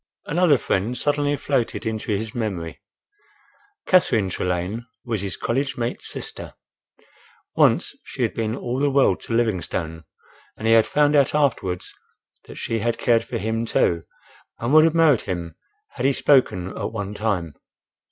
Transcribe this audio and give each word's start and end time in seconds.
Another 0.25 0.57
friend 0.57 0.97
suddenly 0.97 1.37
floated 1.37 1.85
into 1.85 2.11
his 2.11 2.33
memory. 2.33 2.81
Catherine 3.85 4.31
Trelane 4.31 4.87
was 5.05 5.21
his 5.21 5.37
college 5.37 5.77
mate's 5.77 6.07
sister. 6.07 6.55
Once 7.55 7.95
she 8.03 8.23
had 8.23 8.33
been 8.33 8.55
all 8.55 8.79
the 8.79 8.89
world 8.89 9.21
to 9.21 9.33
Livingstone, 9.33 10.05
and 10.57 10.65
he 10.65 10.73
had 10.73 10.87
found 10.87 11.15
out 11.15 11.35
afterwards 11.35 11.93
that 12.45 12.55
she 12.55 12.79
had 12.79 12.97
cared 12.97 13.23
for 13.23 13.37
him 13.37 13.63
too, 13.63 14.01
and 14.57 14.73
would 14.73 14.85
have 14.85 14.95
married 14.95 15.21
him 15.29 15.53
had 15.89 16.07
he 16.07 16.13
spoken 16.13 16.69
at 16.75 16.91
one 16.91 17.13
time. 17.13 17.53